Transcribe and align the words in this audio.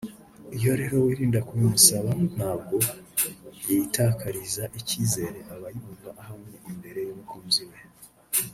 iyo 0.57 0.71
rero 0.79 0.95
wirinda 1.05 1.39
kubimusaba 1.47 2.09
ntabwo 2.35 2.75
yitakariza 3.67 4.63
icyizere 4.79 5.39
aba 5.53 5.67
yumva 5.75 6.09
ahamye 6.21 6.57
imbere 6.71 6.99
y’umukunzi 7.09 7.63
we 7.69 7.77